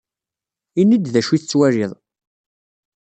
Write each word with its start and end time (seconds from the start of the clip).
Ini-iyi-d 0.81 1.05
d 1.13 1.15
acu 1.19 1.31
i 1.33 1.37
tettwaliḍ. 1.39 1.91